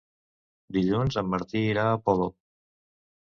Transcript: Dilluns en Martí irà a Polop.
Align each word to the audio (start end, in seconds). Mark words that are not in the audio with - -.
Dilluns 0.77 1.17
en 1.23 1.29
Martí 1.33 1.63
irà 1.73 1.85
a 1.91 1.99
Polop. 2.07 2.37